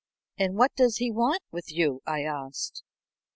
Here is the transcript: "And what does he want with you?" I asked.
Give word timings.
"And 0.39 0.55
what 0.55 0.73
does 0.75 0.97
he 0.97 1.11
want 1.11 1.43
with 1.51 1.71
you?" 1.71 2.01
I 2.07 2.23
asked. 2.23 2.81